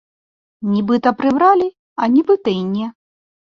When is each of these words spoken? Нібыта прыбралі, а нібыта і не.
Нібыта 0.71 1.11
прыбралі, 1.21 1.69
а 2.01 2.11
нібыта 2.17 2.59
і 2.59 2.69
не. 2.75 2.87